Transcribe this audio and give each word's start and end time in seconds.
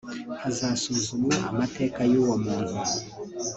hagasuzumwa 0.41 1.35
amateka 1.51 1.99
y’uwo 2.11 2.35
muntu 2.45 2.77